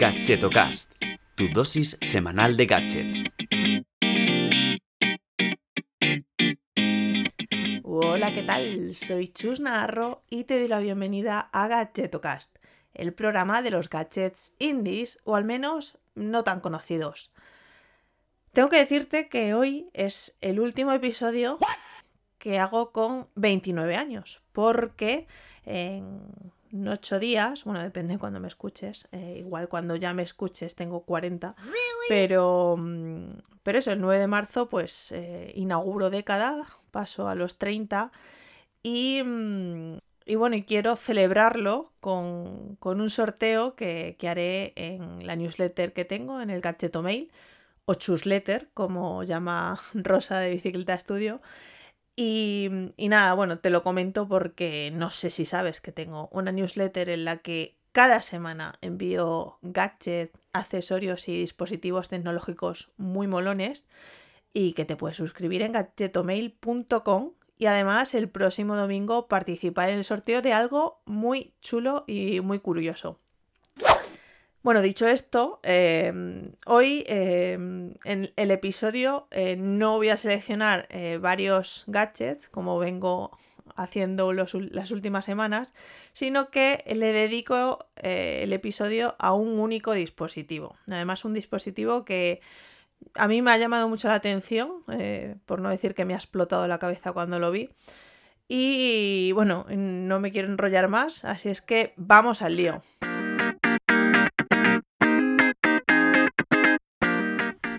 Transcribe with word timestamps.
Gadgetocast, 0.00 0.94
tu 1.34 1.48
dosis 1.52 1.98
semanal 2.00 2.56
de 2.56 2.64
gadgets. 2.64 3.22
Hola, 7.84 8.32
¿qué 8.32 8.42
tal? 8.42 8.94
Soy 8.94 9.28
Chus 9.28 9.60
Narro 9.60 10.22
y 10.30 10.44
te 10.44 10.58
doy 10.58 10.68
la 10.68 10.78
bienvenida 10.78 11.50
a 11.52 11.68
Gadgetocast, 11.68 12.56
el 12.94 13.12
programa 13.12 13.60
de 13.60 13.72
los 13.72 13.90
gadgets 13.90 14.54
indies 14.58 15.18
o 15.24 15.36
al 15.36 15.44
menos 15.44 15.98
no 16.14 16.44
tan 16.44 16.60
conocidos. 16.60 17.30
Tengo 18.54 18.70
que 18.70 18.78
decirte 18.78 19.28
que 19.28 19.52
hoy 19.52 19.90
es 19.92 20.38
el 20.40 20.60
último 20.60 20.92
episodio 20.92 21.58
que 22.38 22.58
hago 22.58 22.92
con 22.92 23.28
29 23.34 23.96
años, 23.96 24.40
porque 24.52 25.26
en 25.66 26.22
ocho 26.88 27.18
días, 27.18 27.64
bueno, 27.64 27.82
depende 27.82 28.14
de 28.14 28.18
cuando 28.20 28.40
me 28.40 28.48
escuches, 28.48 29.08
eh, 29.12 29.36
igual 29.38 29.68
cuando 29.68 29.96
ya 29.96 30.14
me 30.14 30.22
escuches 30.22 30.74
tengo 30.74 31.02
40, 31.04 31.54
pero, 32.08 32.76
mm, 32.78 33.38
pero 33.62 33.78
eso, 33.78 33.92
el 33.92 34.00
9 34.00 34.18
de 34.18 34.26
marzo 34.26 34.68
pues 34.68 35.12
eh, 35.12 35.52
inauguro 35.54 36.10
década, 36.10 36.66
paso 36.90 37.28
a 37.28 37.34
los 37.34 37.58
30 37.58 38.12
y, 38.82 39.22
mm, 39.24 39.98
y 40.26 40.34
bueno, 40.36 40.56
y 40.56 40.62
quiero 40.62 40.96
celebrarlo 40.96 41.92
con, 42.00 42.76
con 42.76 43.00
un 43.00 43.10
sorteo 43.10 43.74
que, 43.74 44.16
que, 44.18 44.28
haré 44.28 44.72
en 44.76 45.26
la 45.26 45.36
newsletter 45.36 45.92
que 45.92 46.04
tengo, 46.04 46.40
en 46.40 46.50
el 46.50 46.60
Gadgeto 46.60 47.02
Mail, 47.02 47.30
o 47.84 47.94
Chusletter, 47.94 48.68
como 48.74 49.24
llama 49.24 49.80
Rosa 49.94 50.38
de 50.38 50.50
Bicicleta 50.50 50.96
Studio. 50.98 51.40
Y, 52.22 52.68
y, 52.98 53.08
nada, 53.08 53.32
bueno, 53.32 53.60
te 53.60 53.70
lo 53.70 53.82
comento 53.82 54.28
porque 54.28 54.90
no 54.92 55.10
sé 55.10 55.30
si 55.30 55.46
sabes 55.46 55.80
que 55.80 55.90
tengo 55.90 56.28
una 56.32 56.52
newsletter 56.52 57.08
en 57.08 57.24
la 57.24 57.38
que 57.38 57.78
cada 57.92 58.20
semana 58.20 58.74
envío 58.82 59.58
gadgets, 59.62 60.38
accesorios 60.52 61.28
y 61.28 61.38
dispositivos 61.38 62.10
tecnológicos 62.10 62.90
muy 62.98 63.26
molones 63.26 63.86
y 64.52 64.74
que 64.74 64.84
te 64.84 64.96
puedes 64.96 65.16
suscribir 65.16 65.62
en 65.62 65.72
gadgetomail.com 65.72 67.32
y 67.56 67.64
además 67.64 68.12
el 68.12 68.28
próximo 68.28 68.76
domingo 68.76 69.26
participar 69.26 69.88
en 69.88 69.96
el 69.96 70.04
sorteo 70.04 70.42
de 70.42 70.52
algo 70.52 71.00
muy 71.06 71.54
chulo 71.62 72.04
y 72.06 72.42
muy 72.42 72.58
curioso. 72.58 73.18
Bueno, 74.62 74.82
dicho 74.82 75.08
esto, 75.08 75.58
eh, 75.62 76.12
hoy 76.66 77.02
eh, 77.06 77.52
en 77.54 78.32
el 78.36 78.50
episodio 78.50 79.26
eh, 79.30 79.56
no 79.56 79.96
voy 79.96 80.10
a 80.10 80.18
seleccionar 80.18 80.86
eh, 80.90 81.18
varios 81.18 81.84
gadgets 81.86 82.46
como 82.50 82.78
vengo 82.78 83.30
haciendo 83.74 84.34
las 84.34 84.90
últimas 84.90 85.24
semanas, 85.24 85.72
sino 86.12 86.50
que 86.50 86.84
le 86.94 87.14
dedico 87.14 87.86
eh, 87.96 88.40
el 88.42 88.52
episodio 88.52 89.16
a 89.18 89.32
un 89.32 89.58
único 89.58 89.94
dispositivo. 89.94 90.76
Además, 90.90 91.24
un 91.24 91.32
dispositivo 91.32 92.04
que 92.04 92.42
a 93.14 93.28
mí 93.28 93.40
me 93.40 93.52
ha 93.52 93.56
llamado 93.56 93.88
mucho 93.88 94.08
la 94.08 94.16
atención, 94.16 94.84
por 95.46 95.62
no 95.62 95.70
decir 95.70 95.94
que 95.94 96.04
me 96.04 96.12
ha 96.12 96.18
explotado 96.18 96.68
la 96.68 96.78
cabeza 96.78 97.12
cuando 97.12 97.38
lo 97.38 97.50
vi. 97.50 97.70
Y 98.46 99.32
bueno, 99.32 99.64
no 99.70 100.20
me 100.20 100.30
quiero 100.30 100.48
enrollar 100.48 100.88
más, 100.88 101.24
así 101.24 101.48
es 101.48 101.62
que 101.62 101.94
vamos 101.96 102.42
al 102.42 102.56
lío. 102.56 102.82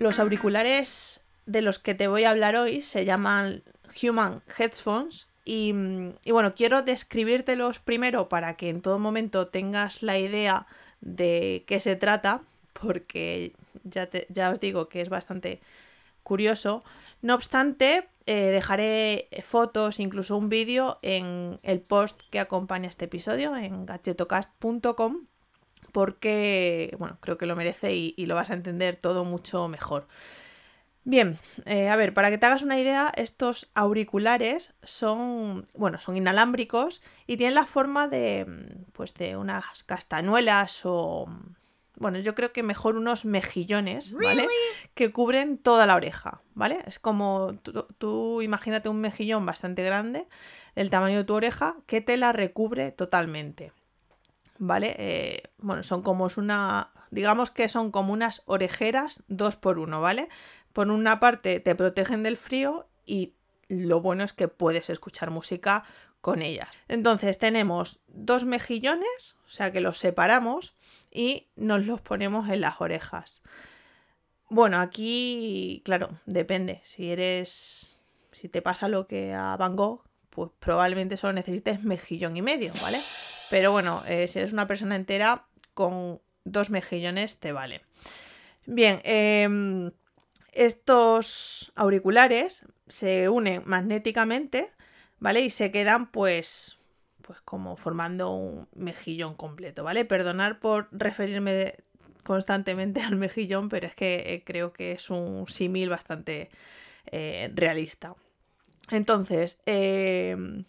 Los 0.02 0.18
auriculares 0.18 1.22
de 1.46 1.62
los 1.62 1.78
que 1.78 1.94
te 1.94 2.08
voy 2.08 2.24
a 2.24 2.30
hablar 2.30 2.56
hoy 2.56 2.82
se 2.82 3.04
llaman 3.04 3.62
Human 4.02 4.42
Headphones 4.58 5.28
y, 5.44 5.72
bueno, 6.28 6.56
quiero 6.56 6.82
describírtelos 6.82 7.78
primero 7.78 8.28
para 8.28 8.56
que 8.56 8.68
en 8.68 8.80
todo 8.80 8.98
momento 8.98 9.46
tengas 9.46 10.02
la 10.02 10.18
idea 10.18 10.66
de 11.02 11.62
qué 11.68 11.78
se 11.78 11.94
trata, 11.94 12.42
porque 12.72 13.52
ya, 13.84 14.08
ya 14.28 14.50
os 14.50 14.58
digo 14.58 14.88
que 14.88 15.02
es 15.02 15.08
bastante 15.08 15.60
curioso. 16.24 16.82
No 17.20 17.36
obstante, 17.36 18.08
eh, 18.26 18.46
dejaré 18.46 19.28
fotos, 19.40 20.00
incluso 20.00 20.36
un 20.36 20.48
vídeo 20.48 20.98
en 21.02 21.60
el 21.62 21.78
post 21.80 22.20
que 22.30 22.40
acompaña 22.40 22.88
este 22.88 23.04
episodio 23.04 23.54
en 23.54 23.86
gadgetocast.com 23.86 25.26
porque, 25.92 26.94
bueno, 26.98 27.18
creo 27.20 27.38
que 27.38 27.46
lo 27.46 27.54
merece 27.54 27.94
y, 27.94 28.14
y, 28.16 28.26
lo 28.26 28.34
vas 28.34 28.50
a 28.50 28.54
entender 28.54 28.96
todo 28.96 29.24
mucho 29.24 29.68
mejor. 29.68 30.08
Bien, 31.04 31.38
eh, 31.66 31.88
a 31.88 31.96
ver, 31.96 32.14
para 32.14 32.30
que 32.30 32.38
te 32.38 32.46
hagas 32.46 32.62
una 32.62 32.78
idea, 32.78 33.12
estos 33.16 33.70
auriculares 33.74 34.72
son, 34.84 35.66
bueno, 35.74 35.98
son 35.98 36.16
inalámbricos 36.16 37.02
y 37.26 37.36
tienen 37.36 37.56
la 37.56 37.66
forma 37.66 38.06
de, 38.06 38.46
pues, 38.92 39.12
de 39.14 39.36
unas 39.36 39.82
castañuelas 39.82 40.82
o, 40.84 41.26
bueno, 41.96 42.20
yo 42.20 42.36
creo 42.36 42.52
que 42.52 42.62
mejor 42.62 42.96
unos 42.96 43.24
mejillones, 43.24 44.14
¿vale? 44.14 44.46
Que 44.94 45.10
cubren 45.10 45.58
toda 45.58 45.86
la 45.86 45.96
oreja, 45.96 46.40
¿vale? 46.54 46.78
Es 46.86 47.00
como, 47.00 47.54
tú, 47.62 47.84
tú, 47.98 48.40
imagínate 48.40 48.88
un 48.88 49.00
mejillón 49.00 49.44
bastante 49.44 49.82
grande, 49.82 50.28
del 50.76 50.88
tamaño 50.88 51.18
de 51.18 51.24
tu 51.24 51.34
oreja, 51.34 51.76
que 51.86 52.00
te 52.00 52.16
la 52.16 52.30
recubre 52.30 52.92
totalmente. 52.92 53.72
¿Vale? 54.62 54.94
Eh, 54.96 55.42
bueno, 55.58 55.82
son 55.82 56.02
como 56.02 56.28
una, 56.36 56.90
digamos 57.10 57.50
que 57.50 57.68
son 57.68 57.90
como 57.90 58.12
unas 58.12 58.42
orejeras 58.46 59.24
dos 59.26 59.56
por 59.56 59.80
uno, 59.80 60.00
¿vale? 60.00 60.28
Por 60.72 60.88
una 60.88 61.18
parte 61.18 61.58
te 61.58 61.74
protegen 61.74 62.22
del 62.22 62.36
frío 62.36 62.86
y 63.04 63.34
lo 63.66 64.00
bueno 64.00 64.22
es 64.22 64.32
que 64.32 64.46
puedes 64.46 64.88
escuchar 64.88 65.30
música 65.30 65.82
con 66.20 66.42
ellas. 66.42 66.68
Entonces 66.86 67.38
tenemos 67.38 68.00
dos 68.06 68.44
mejillones, 68.44 69.36
o 69.44 69.50
sea 69.50 69.72
que 69.72 69.80
los 69.80 69.98
separamos 69.98 70.76
y 71.10 71.48
nos 71.56 71.84
los 71.84 72.00
ponemos 72.00 72.48
en 72.48 72.60
las 72.60 72.80
orejas. 72.80 73.42
Bueno, 74.48 74.80
aquí, 74.80 75.82
claro, 75.84 76.20
depende. 76.24 76.80
Si 76.84 77.10
eres, 77.10 78.04
si 78.30 78.48
te 78.48 78.62
pasa 78.62 78.86
lo 78.86 79.08
que 79.08 79.34
a 79.34 79.56
Van 79.56 79.74
Gogh, 79.74 80.04
pues 80.30 80.52
probablemente 80.60 81.16
solo 81.16 81.32
necesites 81.32 81.82
mejillón 81.82 82.36
y 82.36 82.42
medio, 82.42 82.72
¿vale? 82.80 83.00
Pero 83.52 83.70
bueno, 83.70 84.02
eh, 84.08 84.28
si 84.28 84.38
eres 84.38 84.54
una 84.54 84.66
persona 84.66 84.96
entera, 84.96 85.44
con 85.74 86.22
dos 86.44 86.70
mejillones 86.70 87.38
te 87.38 87.52
vale. 87.52 87.82
Bien, 88.64 88.98
eh, 89.04 89.90
estos 90.52 91.70
auriculares 91.74 92.64
se 92.88 93.28
unen 93.28 93.60
magnéticamente, 93.66 94.72
¿vale? 95.18 95.42
Y 95.42 95.50
se 95.50 95.70
quedan 95.70 96.10
pues, 96.10 96.78
pues 97.20 97.42
como 97.42 97.76
formando 97.76 98.30
un 98.30 98.68
mejillón 98.74 99.34
completo, 99.34 99.84
¿vale? 99.84 100.06
Perdonar 100.06 100.58
por 100.58 100.88
referirme 100.90 101.74
constantemente 102.22 103.02
al 103.02 103.16
mejillón, 103.16 103.68
pero 103.68 103.86
es 103.86 103.94
que 103.94 104.32
eh, 104.32 104.44
creo 104.46 104.72
que 104.72 104.92
es 104.92 105.10
un 105.10 105.46
símil 105.46 105.90
bastante 105.90 106.48
eh, 107.04 107.52
realista. 107.54 108.14
Entonces, 108.90 109.60
eh, 109.66 110.64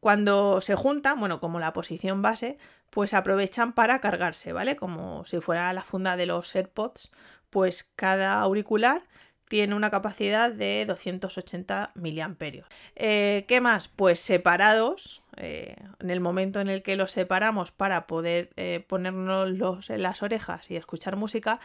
cuando 0.00 0.60
se 0.60 0.74
juntan, 0.74 1.18
bueno, 1.18 1.40
como 1.40 1.60
la 1.60 1.72
posición 1.72 2.22
base, 2.22 2.58
pues 2.90 3.14
aprovechan 3.14 3.72
para 3.72 4.00
cargarse, 4.00 4.52
¿vale? 4.52 4.76
Como 4.76 5.24
si 5.24 5.40
fuera 5.40 5.72
la 5.72 5.82
funda 5.82 6.16
de 6.16 6.26
los 6.26 6.54
AirPods, 6.54 7.10
pues 7.50 7.90
cada 7.96 8.40
auricular 8.40 9.02
tiene 9.48 9.74
una 9.74 9.90
capacidad 9.90 10.52
de 10.52 10.84
280 10.86 11.92
miliamperios. 11.94 12.68
Eh, 12.94 13.44
¿Qué 13.48 13.60
más? 13.60 13.88
Pues 13.88 14.20
separados, 14.20 15.22
eh, 15.36 15.76
en 16.00 16.10
el 16.10 16.20
momento 16.20 16.60
en 16.60 16.68
el 16.68 16.82
que 16.82 16.96
los 16.96 17.12
separamos 17.12 17.72
para 17.72 18.06
poder 18.06 18.50
eh, 18.56 18.84
ponernos 18.86 19.90
en 19.90 20.02
las 20.02 20.22
orejas 20.22 20.70
y 20.70 20.76
escuchar 20.76 21.16
música, 21.16 21.60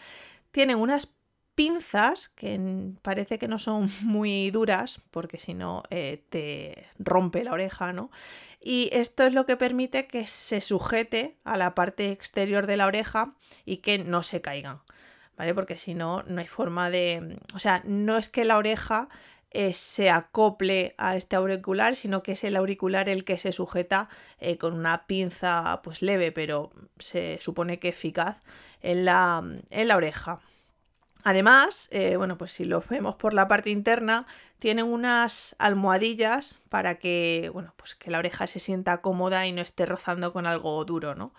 tienen 0.51 0.77
unas 0.77 1.13
pinzas 1.55 2.29
que 2.29 2.59
parece 3.01 3.37
que 3.37 3.47
no 3.47 3.59
son 3.59 3.89
muy 4.01 4.51
duras 4.51 5.01
porque 5.11 5.39
si 5.39 5.53
no 5.53 5.83
eh, 5.89 6.23
te 6.29 6.85
rompe 6.99 7.43
la 7.43 7.53
oreja, 7.53 7.93
¿no? 7.93 8.11
Y 8.59 8.89
esto 8.93 9.23
es 9.23 9.33
lo 9.33 9.45
que 9.45 9.57
permite 9.57 10.07
que 10.07 10.25
se 10.25 10.61
sujete 10.61 11.37
a 11.43 11.57
la 11.57 11.75
parte 11.75 12.11
exterior 12.11 12.65
de 12.65 12.77
la 12.77 12.87
oreja 12.87 13.35
y 13.65 13.77
que 13.77 13.97
no 13.97 14.23
se 14.23 14.41
caigan, 14.41 14.81
¿vale? 15.37 15.53
Porque 15.53 15.75
si 15.75 15.93
no, 15.93 16.23
no 16.23 16.39
hay 16.39 16.47
forma 16.47 16.89
de... 16.89 17.37
O 17.53 17.59
sea, 17.59 17.81
no 17.85 18.17
es 18.17 18.29
que 18.29 18.45
la 18.45 18.57
oreja 18.57 19.09
eh, 19.51 19.73
se 19.73 20.09
acople 20.09 20.95
a 20.97 21.15
este 21.15 21.35
auricular, 21.35 21.95
sino 21.95 22.23
que 22.23 22.31
es 22.31 22.43
el 22.43 22.55
auricular 22.55 23.07
el 23.07 23.23
que 23.23 23.37
se 23.37 23.51
sujeta 23.51 24.09
eh, 24.39 24.57
con 24.57 24.73
una 24.73 25.05
pinza 25.05 25.81
pues 25.83 26.01
leve, 26.01 26.31
pero 26.31 26.71
se 26.97 27.37
supone 27.39 27.79
que 27.79 27.89
eficaz 27.89 28.41
en 28.81 29.05
la, 29.05 29.43
en 29.69 29.87
la 29.87 29.97
oreja. 29.97 30.39
Además, 31.23 31.87
eh, 31.91 32.17
bueno, 32.17 32.37
pues 32.37 32.51
si 32.51 32.65
los 32.65 32.87
vemos 32.89 33.15
por 33.15 33.33
la 33.33 33.47
parte 33.47 33.69
interna, 33.69 34.27
tienen 34.59 34.85
unas 34.85 35.55
almohadillas 35.57 36.61
para 36.69 36.95
que, 36.95 37.49
bueno, 37.53 37.73
pues 37.77 37.95
que 37.95 38.11
la 38.11 38.19
oreja 38.19 38.45
se 38.47 38.59
sienta 38.59 39.01
cómoda 39.01 39.47
y 39.47 39.53
no 39.53 39.61
esté 39.61 39.85
rozando 39.85 40.33
con 40.33 40.45
algo 40.45 40.83
duro, 40.83 41.15
¿no? 41.15 41.33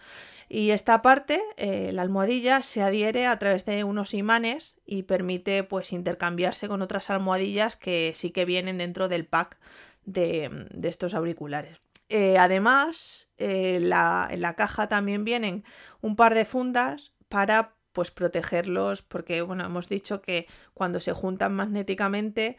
Y 0.49 0.71
esta 0.71 1.03
parte, 1.03 1.41
eh, 1.57 1.91
la 1.93 2.03
almohadilla, 2.03 2.63
se 2.63 2.83
adhiere 2.83 3.27
a 3.27 3.39
través 3.39 3.67
de 3.67 3.85
unos 3.85 4.15
imanes 4.15 4.79
y 4.87 5.03
permite, 5.03 5.65
pues, 5.65 5.93
intercambiarse 5.93 6.67
con 6.67 6.81
otras 6.81 7.11
almohadillas 7.11 7.77
que 7.77 8.13
sí 8.15 8.31
que 8.31 8.47
vienen 8.47 8.79
dentro 8.79 9.09
del 9.09 9.27
pack 9.27 9.59
de, 10.07 10.69
estos 10.83 11.15
auriculares. 11.15 11.79
Eh, 12.09 12.39
además, 12.39 13.31
en 13.39 13.89
la 13.89 14.55
caja 14.57 14.89
también 14.89 15.25
vienen 15.25 15.65
un 16.01 16.17
par 16.17 16.35
de 16.35 16.45
fundas 16.45 17.13
para 17.29 17.75
pues 17.95 18.11
protegerlos 18.11 19.01
porque, 19.01 19.41
bueno, 19.41 19.65
hemos 19.65 19.89
dicho 19.89 20.21
que 20.21 20.47
cuando 20.75 21.01
se 21.01 21.13
juntan 21.13 21.55
magnéticamente 21.55 22.59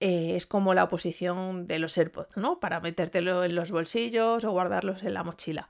eh, 0.00 0.34
es 0.34 0.46
como 0.46 0.74
la 0.74 0.84
oposición 0.84 1.66
de 1.66 1.78
los 1.78 1.96
AirPods, 1.96 2.36
¿no? 2.36 2.58
Para 2.58 2.80
metértelo 2.80 3.44
en 3.44 3.54
los 3.54 3.70
bolsillos 3.70 4.42
o 4.44 4.50
guardarlos 4.50 5.04
en 5.04 5.14
la 5.14 5.22
mochila. 5.22 5.68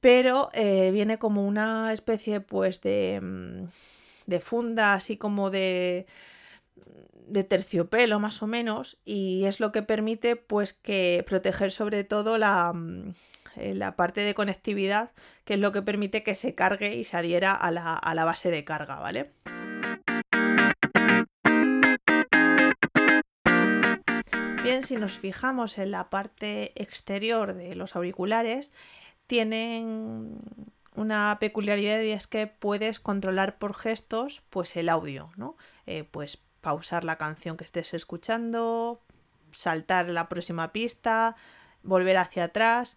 Pero 0.00 0.50
eh, 0.52 0.90
viene 0.92 1.18
como 1.18 1.46
una 1.46 1.92
especie, 1.92 2.40
pues, 2.40 2.82
de, 2.82 3.20
mm, 3.22 3.64
de 4.26 4.40
funda, 4.40 4.92
así 4.94 5.16
como 5.16 5.50
de, 5.50 6.06
de 7.26 7.44
terciopelo 7.44 8.20
más 8.20 8.42
o 8.42 8.46
menos, 8.46 8.98
y 9.06 9.44
es 9.46 9.60
lo 9.60 9.72
que 9.72 9.82
permite, 9.82 10.36
pues, 10.36 10.74
que 10.74 11.24
proteger 11.26 11.72
sobre 11.72 12.04
todo 12.04 12.36
la, 12.36 12.72
mm, 12.74 13.14
la 13.56 13.96
parte 13.96 14.20
de 14.20 14.34
conectividad, 14.34 15.12
que 15.44 15.54
es 15.54 15.60
lo 15.60 15.72
que 15.72 15.82
permite 15.82 16.22
que 16.22 16.34
se 16.34 16.54
cargue 16.54 16.94
y 16.96 17.04
se 17.04 17.16
adhiera 17.16 17.52
a 17.52 17.70
la, 17.70 17.94
a 17.94 18.14
la 18.14 18.24
base 18.24 18.50
de 18.50 18.64
carga, 18.64 18.96
¿vale? 18.96 19.32
Bien, 24.62 24.82
si 24.82 24.96
nos 24.96 25.18
fijamos 25.18 25.76
en 25.76 25.90
la 25.90 26.08
parte 26.08 26.72
exterior 26.80 27.52
de 27.52 27.74
los 27.74 27.96
auriculares, 27.96 28.72
tienen 29.26 30.38
una 30.94 31.36
peculiaridad 31.40 32.00
y 32.00 32.12
es 32.12 32.26
que 32.26 32.46
puedes 32.46 32.98
controlar 33.00 33.58
por 33.58 33.74
gestos 33.74 34.42
pues 34.50 34.76
el 34.76 34.88
audio, 34.88 35.30
¿no? 35.36 35.56
Eh, 35.86 36.04
pues 36.10 36.38
pausar 36.60 37.04
la 37.04 37.18
canción 37.18 37.56
que 37.58 37.64
estés 37.64 37.92
escuchando, 37.92 39.02
saltar 39.52 40.08
la 40.08 40.28
próxima 40.28 40.72
pista, 40.72 41.36
volver 41.82 42.16
hacia 42.16 42.44
atrás 42.44 42.96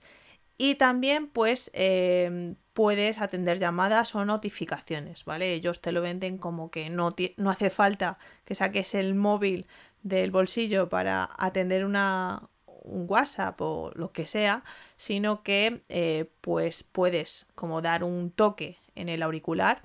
y 0.57 0.75
también 0.75 1.27
pues 1.27 1.69
em, 1.73 2.55
puedes 2.73 3.19
atender 3.19 3.59
llamadas 3.59 4.15
o 4.15 4.25
notificaciones, 4.25 5.23
¿vale? 5.25 5.53
Ellos 5.53 5.81
te 5.81 5.91
lo 5.91 6.01
venden 6.01 6.37
como 6.37 6.69
que 6.69 6.89
no, 6.89 7.09
no 7.37 7.49
hace 7.49 7.69
falta 7.69 8.17
que 8.43 8.55
saques 8.55 8.95
el 8.95 9.15
móvil 9.15 9.67
del 10.01 10.31
bolsillo 10.31 10.89
para 10.89 11.29
atender 11.37 11.85
una, 11.85 12.49
un 12.65 13.05
WhatsApp 13.07 13.59
o 13.61 13.91
lo 13.95 14.11
que 14.11 14.25
sea, 14.25 14.63
sino 14.95 15.43
que 15.43 15.83
eh, 15.89 16.29
pues 16.41 16.83
puedes 16.83 17.47
como 17.55 17.81
dar 17.81 18.03
un 18.03 18.31
toque 18.31 18.77
en 18.95 19.09
el 19.09 19.21
auricular 19.21 19.83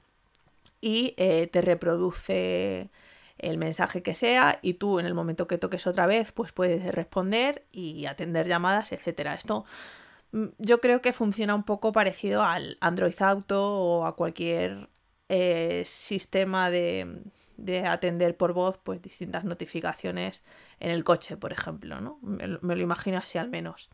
y 0.80 1.14
eh, 1.18 1.48
te 1.48 1.60
reproduce 1.60 2.90
el 3.38 3.58
mensaje 3.58 4.02
que 4.02 4.14
sea 4.14 4.58
y 4.62 4.74
tú 4.74 5.00
en 5.00 5.06
el 5.06 5.14
momento 5.14 5.46
que 5.46 5.58
toques 5.58 5.86
otra 5.86 6.06
vez 6.06 6.32
pues 6.32 6.52
puedes 6.52 6.94
responder 6.94 7.64
y 7.72 8.06
atender 8.06 8.46
llamadas, 8.46 8.92
etcétera. 8.92 9.34
Esto 9.34 9.66
yo 10.58 10.80
creo 10.80 11.02
que 11.02 11.12
funciona 11.12 11.54
un 11.54 11.64
poco 11.64 11.92
parecido 11.92 12.42
al 12.42 12.78
Android 12.80 13.20
Auto 13.20 13.70
o 13.70 14.06
a 14.06 14.16
cualquier 14.16 14.88
eh, 15.28 15.82
sistema 15.86 16.70
de, 16.70 17.22
de 17.56 17.86
atender 17.86 18.36
por 18.36 18.52
voz 18.52 18.78
pues 18.82 19.00
distintas 19.00 19.44
notificaciones 19.44 20.44
en 20.80 20.90
el 20.90 21.04
coche, 21.04 21.36
por 21.36 21.52
ejemplo, 21.52 22.00
¿no? 22.00 22.18
Me, 22.22 22.46
lo 22.46 22.82
imagino 22.82 23.18
así 23.18 23.38
al 23.38 23.48
menos. 23.48 23.90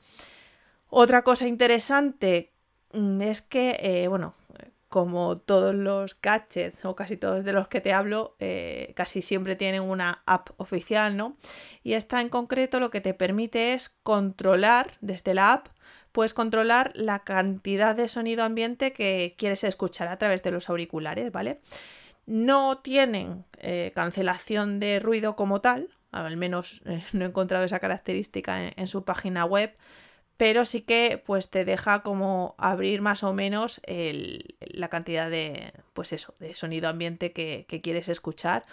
Otra 0.89 1.23
cosa 1.23 1.47
interesante 1.47 2.53
mm, 2.93 3.21
es 3.21 3.43
que, 3.43 3.79
eh, 3.81 4.09
bueno, 4.09 4.35
como 4.89 5.37
todos 5.37 5.75
los 5.75 6.19
gadgets 6.21 6.85
o 6.87 6.97
casi 6.97 7.19
todos 7.19 7.45
de 7.45 7.53
los 7.53 7.69
que 7.69 7.83
te 7.83 7.93
hablo, 7.93 8.37
eh, 8.39 8.95
casi 8.97 9.21
siempre 9.21 9.55
tienen 9.55 9.83
una 9.83 10.23
app 10.25 10.49
oficial, 10.57 11.15
¿no? 11.17 11.37
Y 11.83 11.93
esta 11.93 12.23
en 12.23 12.31
concreto 12.31 12.81
lo 12.81 12.91
que 12.91 13.03
te 13.03 13.13
permite 13.13 13.75
es 13.75 13.91
controlar 14.03 14.93
desde 15.03 15.35
la 15.35 15.53
app, 15.53 15.69
puedes 16.19 16.35
controlar 16.35 16.91
la 16.97 17.21
cantidad 17.21 17.95
de 17.95 18.09
sonido 18.09 18.43
ambiente 18.43 18.93
que 18.93 19.37
quieres 19.39 19.63
escuchar 19.63 20.09
a 20.09 20.19
través 20.19 20.43
de 20.43 20.51
los 20.51 20.69
auriculares, 20.69 21.31
¿vale? 21.31 21.61
No 22.27 22.79
tienen 22.79 23.45
eh, 23.59 23.93
cancelación 23.95 24.81
de 24.81 24.99
ruido 24.99 25.37
como 25.37 25.61
tal, 25.61 25.91
al 26.11 26.37
menos 26.37 26.83
eh, 26.87 27.05
no 27.13 27.25
he 27.25 27.29
encontrado 27.29 27.65
esa 27.65 27.79
característica 27.79 28.67
en, 28.67 28.89
su 28.89 29.05
página 29.05 29.45
web, 29.45 29.77
pero 30.37 30.65
sí 30.65 30.81
que 30.81 31.23
pues 31.25 31.51
te 31.51 31.65
deja 31.65 32.03
como 32.03 32.57
abrir 32.59 33.01
más 33.01 33.23
o 33.23 33.33
menos 33.33 33.81
la 34.59 34.89
cantidad 34.89 35.31
de, 35.31 35.73
pues 35.93 36.13
eso, 36.13 36.35
de 36.41 36.57
sonido 36.57 36.89
ambiente 36.89 37.31
que, 37.31 37.65
quieres 37.81 38.09
escuchar 38.09 38.67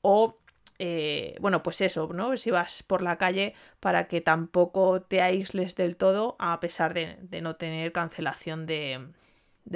o 0.00 0.38
eh, 0.78 1.36
bueno, 1.40 1.62
pues 1.62 1.80
eso, 1.80 2.08
¿no? 2.12 2.36
Si 2.36 2.50
vas 2.50 2.82
por 2.82 3.02
la 3.02 3.18
calle 3.18 3.54
para 3.80 4.08
que 4.08 4.20
tampoco 4.20 5.02
te 5.02 5.22
aísles 5.22 5.74
del 5.76 5.96
todo 5.96 6.36
a 6.38 6.60
pesar 6.60 6.94
de, 6.94 7.18
no 7.40 7.56
tener 7.56 7.92
cancelación 7.92 8.66
de 8.66 9.12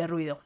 ruido. 0.06 0.40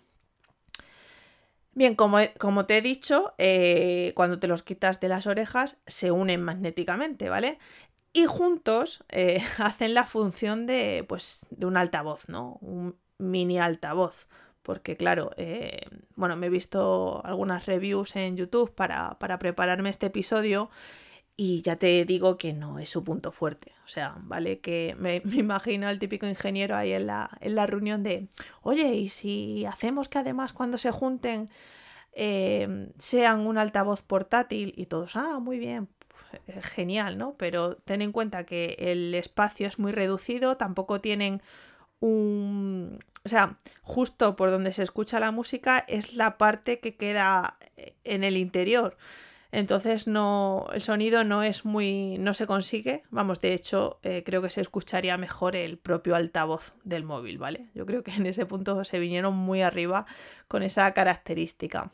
Bien, 1.74 1.96
como, 1.96 2.18
como, 2.38 2.66
te 2.66 2.78
he 2.78 2.82
dicho, 2.82 3.34
eh, 3.36 4.12
cuando 4.14 4.38
te 4.38 4.46
los 4.46 4.62
quitas 4.62 5.00
de 5.00 5.08
las 5.08 5.26
orejas 5.26 5.76
se 5.86 6.12
unen 6.12 6.40
magnéticamente, 6.40 7.28
¿vale? 7.28 7.58
Y 8.12 8.26
juntos 8.26 9.04
eh, 9.08 9.42
hacen 9.58 9.92
la 9.94 10.06
función 10.06 10.66
de, 10.66 11.04
pues, 11.08 11.46
de 11.50 11.66
un 11.66 11.76
altavoz, 11.76 12.28
¿no? 12.28 12.58
Un 12.60 12.96
mini 13.18 13.58
altavoz. 13.58 14.28
Porque 14.64 14.96
claro, 14.96 15.30
eh, 15.36 15.82
bueno, 16.16 16.36
me 16.36 16.46
he 16.46 16.50
visto 16.50 17.24
algunas 17.24 17.66
reviews 17.66 18.16
en 18.16 18.36
YouTube 18.36 18.74
para, 18.74 19.18
para 19.20 19.38
prepararme 19.38 19.90
este 19.90 20.06
episodio 20.06 20.70
y 21.36 21.62
ya 21.62 21.76
te 21.76 22.04
digo 22.04 22.38
que 22.38 22.52
no 22.52 22.78
es 22.78 22.88
su 22.88 23.04
punto 23.04 23.30
fuerte. 23.30 23.72
O 23.84 23.88
sea, 23.88 24.16
¿vale? 24.22 24.60
Que 24.60 24.96
me, 24.98 25.22
imagino 25.32 25.86
al 25.86 25.98
típico 25.98 26.26
ingeniero 26.26 26.76
ahí 26.76 26.92
en 26.92 27.06
la, 27.06 27.30
en 27.40 27.54
la, 27.54 27.66
reunión 27.66 28.02
de, 28.02 28.28
oye, 28.62 28.94
¿y 28.94 29.10
si 29.10 29.66
hacemos 29.66 30.08
que 30.08 30.18
además 30.18 30.54
cuando 30.54 30.78
se 30.78 30.90
junten 30.90 31.50
eh, 32.12 32.88
sean 32.98 33.40
un 33.40 33.58
altavoz 33.58 34.00
portátil? 34.00 34.72
Y 34.76 34.86
todos, 34.86 35.14
ah, 35.16 35.40
muy 35.40 35.58
bien, 35.58 35.88
eh, 36.46 36.62
genial, 36.62 37.18
¿no? 37.18 37.34
Pero 37.36 37.76
ten 37.76 38.00
en 38.00 38.12
cuenta 38.12 38.44
que 38.46 38.76
el 38.78 39.14
espacio 39.14 39.66
es 39.66 39.78
muy 39.78 39.92
reducido, 39.92 40.56
tampoco 40.56 41.02
tienen 41.02 41.42
O 42.06 43.28
sea, 43.28 43.56
justo 43.82 44.36
por 44.36 44.50
donde 44.50 44.72
se 44.72 44.82
escucha 44.82 45.20
la 45.20 45.30
música 45.30 45.84
es 45.88 46.14
la 46.14 46.36
parte 46.36 46.78
que 46.80 46.96
queda 46.96 47.56
en 48.04 48.24
el 48.24 48.36
interior. 48.36 48.96
Entonces 49.54 50.08
no, 50.08 50.66
el 50.74 50.82
sonido 50.82 51.22
no 51.22 51.44
es 51.44 51.64
muy, 51.64 52.18
no 52.18 52.34
se 52.34 52.44
consigue. 52.44 53.04
Vamos, 53.10 53.40
de 53.40 53.54
hecho, 53.54 54.00
eh, 54.02 54.24
creo 54.26 54.42
que 54.42 54.50
se 54.50 54.60
escucharía 54.60 55.16
mejor 55.16 55.54
el 55.54 55.78
propio 55.78 56.16
altavoz 56.16 56.72
del 56.82 57.04
móvil, 57.04 57.38
¿vale? 57.38 57.68
Yo 57.72 57.86
creo 57.86 58.02
que 58.02 58.10
en 58.10 58.26
ese 58.26 58.46
punto 58.46 58.84
se 58.84 58.98
vinieron 58.98 59.36
muy 59.36 59.62
arriba 59.62 60.06
con 60.48 60.64
esa 60.64 60.92
característica. 60.92 61.92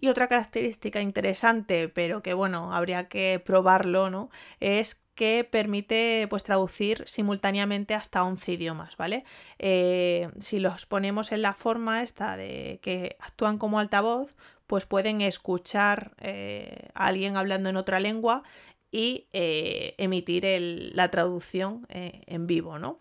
Y 0.00 0.08
otra 0.08 0.26
característica 0.26 1.00
interesante, 1.00 1.88
pero 1.88 2.20
que 2.20 2.34
bueno, 2.34 2.74
habría 2.74 3.08
que 3.08 3.40
probarlo, 3.44 4.10
¿no? 4.10 4.28
Es 4.58 5.00
que 5.18 5.42
permite 5.42 6.28
pues 6.30 6.44
traducir 6.44 7.02
simultáneamente 7.08 7.94
hasta 7.94 8.22
11 8.22 8.52
idiomas, 8.52 8.96
¿vale? 8.96 9.24
Eh, 9.58 10.30
si 10.38 10.60
los 10.60 10.86
ponemos 10.86 11.32
en 11.32 11.42
la 11.42 11.54
forma 11.54 12.04
esta 12.04 12.36
de 12.36 12.78
que 12.82 13.16
actúan 13.18 13.58
como 13.58 13.80
altavoz, 13.80 14.36
pues 14.68 14.86
pueden 14.86 15.20
escuchar 15.20 16.12
eh, 16.20 16.90
a 16.94 17.08
alguien 17.08 17.36
hablando 17.36 17.68
en 17.68 17.76
otra 17.76 17.98
lengua 17.98 18.44
y 18.92 19.26
eh, 19.32 19.96
emitir 19.98 20.46
la 20.94 21.10
traducción 21.10 21.84
en 21.90 22.46
vivo, 22.46 22.78
¿no? 22.78 23.00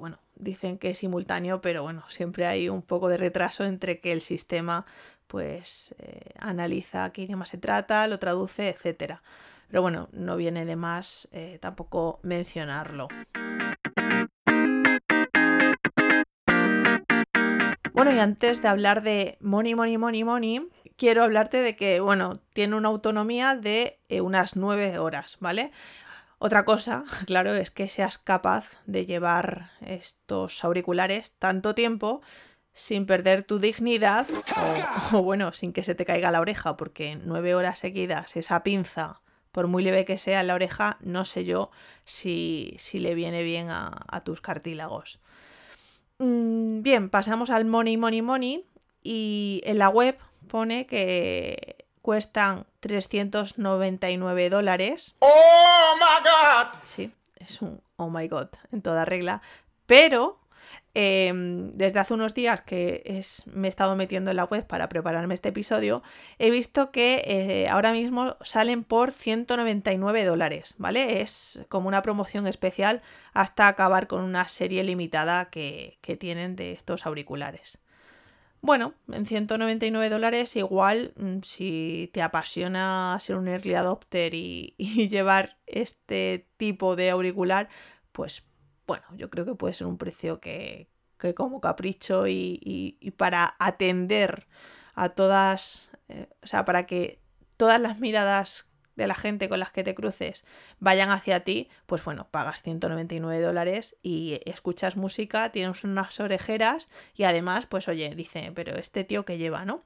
bueno, 0.00 0.18
dicen 0.34 0.78
que 0.78 0.90
es 0.90 0.98
simultáneo, 0.98 1.60
pero 1.60 1.82
bueno, 1.82 2.04
siempre 2.08 2.46
hay 2.46 2.70
un 2.70 2.80
poco 2.80 3.08
de 3.08 3.18
retraso 3.18 3.64
entre 3.64 4.00
que 4.00 4.12
el 4.12 4.22
sistema 4.22 4.86
pues 5.26 5.94
analiza 6.38 7.12
qué 7.12 7.22
idioma 7.22 7.44
se 7.44 7.58
trata, 7.58 8.06
lo 8.06 8.18
traduce, 8.18 8.68
etc. 8.70 9.20
Pero 9.68 9.82
bueno, 9.82 10.08
no 10.12 10.36
viene 10.36 10.64
de 10.64 10.76
más 10.76 11.28
tampoco 11.60 12.20
mencionarlo. 12.22 13.08
Bueno, 17.96 18.12
y 18.12 18.18
antes 18.18 18.60
de 18.60 18.68
hablar 18.68 19.02
de 19.02 19.38
money, 19.40 19.74
money, 19.74 19.96
money, 19.96 20.22
money, 20.22 20.68
quiero 20.98 21.22
hablarte 21.22 21.62
de 21.62 21.76
que, 21.76 22.00
bueno, 22.00 22.40
tiene 22.52 22.76
una 22.76 22.88
autonomía 22.88 23.54
de 23.54 24.00
eh, 24.10 24.20
unas 24.20 24.54
9 24.54 24.98
horas, 24.98 25.38
¿vale? 25.40 25.72
Otra 26.38 26.66
cosa, 26.66 27.04
claro, 27.26 27.54
es 27.54 27.70
que 27.70 27.88
seas 27.88 28.18
capaz 28.18 28.72
de 28.84 29.06
llevar 29.06 29.70
estos 29.80 30.62
auriculares 30.62 31.32
tanto 31.38 31.74
tiempo 31.74 32.20
sin 32.74 33.06
perder 33.06 33.44
tu 33.44 33.58
dignidad 33.58 34.26
o, 35.12 35.22
bueno, 35.22 35.54
sin 35.54 35.72
que 35.72 35.82
se 35.82 35.94
te 35.94 36.04
caiga 36.04 36.30
la 36.30 36.42
oreja, 36.42 36.76
porque 36.76 37.16
nueve 37.16 37.54
horas 37.54 37.78
seguidas 37.78 38.36
esa 38.36 38.62
pinza, 38.62 39.22
por 39.56 39.68
muy 39.68 39.82
leve 39.82 40.04
que 40.04 40.18
sea 40.18 40.42
en 40.42 40.48
la 40.48 40.54
oreja, 40.54 40.98
no 41.00 41.24
sé 41.24 41.46
yo 41.46 41.70
si, 42.04 42.74
si 42.76 42.98
le 42.98 43.14
viene 43.14 43.42
bien 43.42 43.68
a 43.70 44.22
tus 44.22 44.42
cartílagos. 44.42 45.18
Mm, 46.18 46.82
bien, 46.82 47.08
pasamos 47.08 47.48
al 47.48 47.64
Money, 47.64 47.96
Money, 47.96 48.20
Money. 48.20 48.66
Y 49.02 49.62
en 49.64 49.78
la 49.78 49.88
web 49.88 50.18
pone 50.46 50.86
que 50.86 51.86
cuestan 52.02 52.66
399 52.80 54.50
dólares. 54.50 55.16
¡Oh 55.20 55.94
my 55.96 56.22
god! 56.22 56.78
Sí, 56.82 57.14
es 57.36 57.62
un 57.62 57.80
oh 57.96 58.10
my 58.10 58.28
god 58.28 58.48
en 58.72 58.82
toda 58.82 59.06
regla. 59.06 59.40
Pero 59.86 60.38
em, 60.98 61.72
desde 61.72 61.98
hace 61.98 62.14
unos 62.14 62.32
días 62.32 62.62
que 62.62 63.02
es, 63.04 63.42
me 63.46 63.66
he 63.66 63.70
estado 63.70 63.96
metiendo 63.96 64.30
en 64.30 64.38
la 64.38 64.44
web 64.44 64.66
para 64.66 64.88
prepararme 64.88 65.34
este 65.34 65.50
episodio, 65.50 66.02
he 66.38 66.50
visto 66.50 66.90
que 66.90 67.22
eh, 67.26 67.68
ahora 67.68 67.92
mismo 67.92 68.36
salen 68.40 68.82
por 68.82 69.12
199 69.12 70.24
dólares, 70.24 70.74
¿vale? 70.78 71.20
Es 71.20 71.64
como 71.68 71.88
una 71.88 72.02
promoción 72.02 72.46
especial 72.46 73.02
hasta 73.34 73.68
acabar 73.68 74.06
con 74.06 74.22
una 74.22 74.48
serie 74.48 74.84
limitada 74.84 75.50
que, 75.50 75.98
que 76.00 76.16
tienen 76.16 76.56
de 76.56 76.72
estos 76.72 77.04
auriculares. 77.04 77.80
Bueno, 78.66 78.94
en 79.12 79.26
199 79.26 80.08
dólares 80.08 80.56
igual 80.56 81.12
mm, 81.16 81.38
si 81.42 82.10
te 82.12 82.22
apasiona 82.22 83.16
ser 83.20 83.36
un 83.36 83.48
early 83.48 83.74
adopter 83.74 84.34
y, 84.34 84.74
llevar 85.08 85.58
este 85.66 86.48
tipo 86.56 86.96
de 86.96 87.10
auricular, 87.10 87.68
pues 88.12 88.44
bueno, 88.86 89.04
yo 89.16 89.30
creo 89.30 89.44
que 89.44 89.54
puede 89.54 89.74
ser 89.74 89.86
un 89.86 89.98
precio 89.98 90.40
que, 90.40 90.88
como 91.34 91.60
capricho 91.60 92.26
y, 92.28 93.14
para 93.16 93.56
atender 93.58 94.46
a 94.94 95.10
todas, 95.10 95.90
eh, 96.08 96.28
o 96.42 96.46
sea, 96.46 96.64
para 96.64 96.86
que 96.86 97.20
todas 97.56 97.80
las 97.80 97.98
miradas 97.98 98.68
de 98.96 99.06
la 99.06 99.14
gente 99.14 99.48
con 99.48 99.58
las 99.60 99.72
que 99.72 99.84
te 99.84 99.94
cruces 99.94 100.44
vayan 100.78 101.10
hacia 101.10 101.44
ti, 101.44 101.68
pues 101.86 102.02
bueno, 102.04 102.28
pagas 102.30 102.62
199 102.62 103.42
dólares 103.42 103.96
y 104.02 104.40
escuchas 104.46 104.96
música, 104.96 105.52
tienes 105.52 105.84
unas 105.84 106.18
orejeras 106.18 106.88
y 107.14 107.24
además, 107.24 107.66
pues 107.66 107.88
oye, 107.88 108.14
dice, 108.14 108.52
pero 108.54 108.76
este 108.76 109.04
tío 109.04 109.24
que 109.24 109.38
lleva, 109.38 109.64
¿no? 109.64 109.84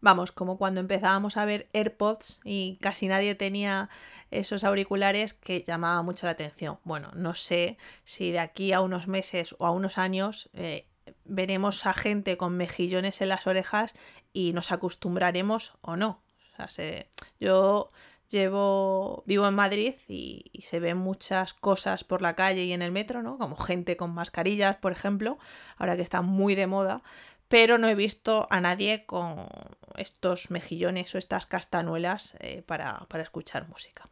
Vamos, 0.00 0.32
como 0.32 0.56
cuando 0.56 0.80
empezábamos 0.80 1.36
a 1.36 1.44
ver 1.44 1.68
AirPods 1.72 2.40
y 2.44 2.78
casi 2.80 3.06
nadie 3.06 3.34
tenía 3.34 3.90
esos 4.30 4.64
auriculares 4.64 5.34
que 5.34 5.62
llamaba 5.62 6.02
mucho 6.02 6.26
la 6.26 6.32
atención. 6.32 6.78
Bueno, 6.84 7.10
no 7.14 7.34
sé 7.34 7.76
si 8.04 8.30
de 8.30 8.38
aquí 8.38 8.72
a 8.72 8.80
unos 8.80 9.08
meses 9.08 9.54
o 9.58 9.66
a 9.66 9.70
unos 9.70 9.98
años 9.98 10.48
eh, 10.54 10.86
veremos 11.24 11.84
a 11.86 11.92
gente 11.92 12.36
con 12.36 12.56
mejillones 12.56 13.20
en 13.20 13.28
las 13.28 13.46
orejas 13.46 13.94
y 14.32 14.52
nos 14.52 14.72
acostumbraremos 14.72 15.74
o 15.82 15.96
no. 15.96 16.22
O 16.58 16.68
sea, 16.68 17.06
yo 17.38 17.90
Llevo, 18.30 19.24
vivo 19.26 19.48
en 19.48 19.54
Madrid 19.54 19.94
y, 20.06 20.44
se 20.62 20.78
ven 20.78 20.96
muchas 20.96 21.52
cosas 21.52 22.04
por 22.04 22.22
la 22.22 22.36
calle 22.36 22.62
y 22.62 22.72
en 22.72 22.80
el 22.80 22.92
metro, 22.92 23.22
¿no? 23.22 23.38
Como 23.38 23.56
gente 23.56 23.96
con 23.96 24.14
mascarillas, 24.14 24.76
por 24.76 24.92
ejemplo, 24.92 25.38
ahora 25.76 25.96
que 25.96 26.02
está 26.02 26.22
muy 26.22 26.54
de 26.54 26.68
moda, 26.68 27.02
pero 27.50 27.78
no 27.78 27.88
he 27.88 27.96
visto 27.96 28.46
a 28.48 28.60
nadie 28.60 29.04
con 29.06 29.48
estos 29.96 30.52
mejillones 30.52 31.12
o 31.16 31.18
estas 31.18 31.46
castanuelas 31.46 32.36
eh, 32.38 32.62
para, 32.64 33.06
escuchar 33.14 33.68
música. 33.68 34.08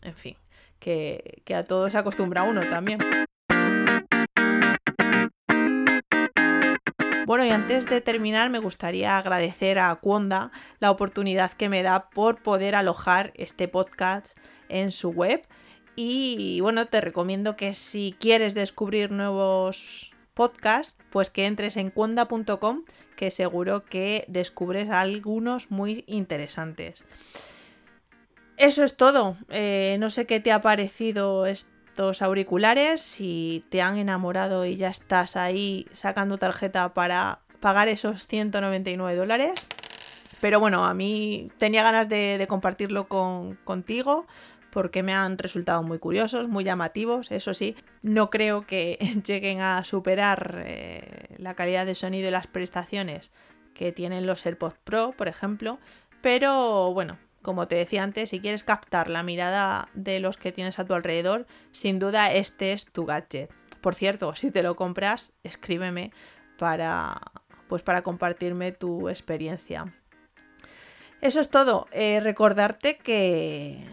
En 0.00 0.14
fin, 0.14 0.36
que, 0.78 1.42
que 1.44 1.54
a 1.54 1.62
todo 1.62 1.90
se 1.90 1.98
acostumbra 1.98 2.44
uno 2.44 2.66
también. 2.70 2.98
Bueno, 7.26 7.44
y 7.44 7.50
antes 7.50 7.84
de 7.84 8.00
terminar, 8.00 8.48
me 8.48 8.58
gustaría 8.58 9.18
agradecer 9.18 9.78
a 9.78 9.94
Cuonda 9.96 10.50
la 10.80 10.90
oportunidad 10.90 11.52
que 11.52 11.68
me 11.68 11.82
da 11.82 12.08
por 12.08 12.42
poder 12.42 12.74
alojar 12.74 13.32
este 13.34 13.68
podcast 13.68 14.34
en 14.70 14.92
su 14.92 15.10
web. 15.10 15.46
Y 15.94 16.60
bueno, 16.62 16.86
te 16.86 17.02
recomiendo 17.02 17.54
que 17.54 17.74
si 17.74 18.16
quieres 18.18 18.54
descubrir 18.54 19.10
nuevos 19.10 20.14
podcasts, 20.38 20.96
pues 21.10 21.30
que 21.30 21.46
entres 21.46 21.76
en 21.76 21.90
cuonda.com, 21.90 22.84
que 23.16 23.32
seguro 23.32 23.84
que 23.84 24.24
descubres 24.28 24.88
algunos 24.88 25.72
muy 25.72 26.04
interesantes. 26.06 27.04
Eso 28.56 28.84
es 28.84 28.96
todo. 28.96 29.36
Eh, 29.50 29.96
no 29.98 30.10
sé 30.10 30.26
qué 30.26 30.38
te 30.38 30.52
ha 30.52 30.60
parecido 30.60 31.46
este 31.46 31.78
auriculares, 32.20 33.02
si 33.02 33.64
te 33.70 33.82
han 33.82 33.98
enamorado 33.98 34.64
y 34.64 34.76
ya 34.76 34.88
estás 34.88 35.36
ahí 35.36 35.86
sacando 35.92 36.38
tarjeta 36.38 36.94
para 36.94 37.40
pagar 37.60 37.88
esos 37.88 38.26
199 38.26 39.16
dólares. 39.16 39.66
Pero 40.40 40.60
bueno, 40.60 40.84
a 40.84 40.94
mí 40.94 41.48
tenía 41.58 41.82
ganas 41.82 42.08
de, 42.08 42.44
compartirlo 42.48 43.08
con, 43.08 43.56
contigo 43.64 44.26
porque 44.78 45.02
me 45.02 45.12
han 45.12 45.38
resultado 45.38 45.82
muy 45.82 45.98
curiosos, 45.98 46.46
muy 46.46 46.62
llamativos. 46.62 47.32
Eso 47.32 47.52
sí, 47.52 47.74
no 48.00 48.30
creo 48.30 48.64
que 48.64 48.96
lleguen 49.26 49.60
a 49.60 49.82
superar 49.82 50.62
eh, 50.64 51.34
la 51.36 51.54
calidad 51.54 51.84
de 51.84 51.96
sonido 51.96 52.28
y 52.28 52.30
las 52.30 52.46
prestaciones 52.46 53.32
que 53.74 53.90
tienen 53.90 54.24
los 54.24 54.46
AirPods 54.46 54.78
Pro, 54.84 55.14
por 55.18 55.26
ejemplo. 55.26 55.80
Pero 56.20 56.92
bueno, 56.94 57.18
como 57.42 57.66
te 57.66 57.74
decía 57.74 58.04
antes, 58.04 58.30
si 58.30 58.38
quieres 58.38 58.62
captar 58.62 59.10
la 59.10 59.24
mirada 59.24 59.88
de 59.94 60.20
los 60.20 60.36
que 60.36 60.52
tienes 60.52 60.78
a 60.78 60.84
tu 60.84 60.94
alrededor, 60.94 61.48
sin 61.72 61.98
duda 61.98 62.32
este 62.32 62.70
es 62.70 62.84
tu 62.84 63.04
gadget. 63.04 63.52
Por 63.80 63.96
cierto, 63.96 64.32
si 64.36 64.52
te 64.52 64.62
lo 64.62 64.76
compras, 64.76 65.32
escríbeme 65.42 66.12
para, 66.56 67.20
pues 67.66 67.82
para 67.82 68.02
compartirme 68.02 68.70
tu 68.70 69.08
experiencia. 69.08 69.92
Eso 71.20 71.40
es 71.40 71.50
todo. 71.50 71.88
Eh, 71.90 72.20
recordarte 72.20 72.96
que, 72.96 73.84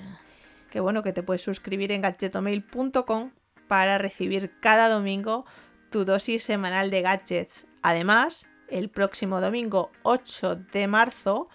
que, 0.76 0.82
bueno, 0.82 1.04
que 1.04 1.14
te 1.14 1.24
puedes 1.24 1.42
suscribir 1.42 1.94
en 1.94 2.02
gadgetomail.com 2.02 3.32
para 3.70 3.98
recibir 3.98 4.52
cada 4.60 4.90
domingo 4.90 5.46
tu 5.90 6.04
dosis 6.04 6.44
semanal 6.44 6.90
de 6.90 7.02
gadgets. 7.02 7.66
Además, 7.82 8.50
el 8.68 8.90
próximo 8.90 9.40
domingo 9.40 9.94
8 10.04 10.58
de 10.74 10.88
marzo 10.88 11.48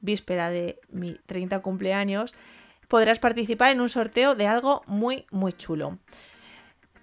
víspera 0.00 0.48
de 0.48 0.80
mi 0.88 1.18
30 1.26 1.60
cumpleaños, 1.60 2.34
podrás 2.88 3.18
participar 3.18 3.70
en 3.70 3.82
un 3.82 3.90
sorteo 3.90 4.34
de 4.34 4.46
algo 4.46 4.80
muy, 4.86 5.26
muy 5.30 5.52
chulo. 5.52 5.98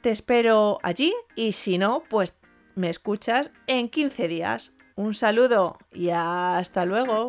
Te 0.01 0.10
espero 0.10 0.80
allí 0.82 1.13
y 1.36 1.51
si 1.51 1.77
no, 1.77 2.01
pues 2.10 2.36
me 2.74 2.89
escuchas 2.89 3.51
en 3.68 3.88
15 3.88 4.27
días. 4.27 4.74
Un 4.96 5.13
saludo 5.13 5.77
y 5.91 6.10
hasta 6.10 6.86
luego. 6.86 7.27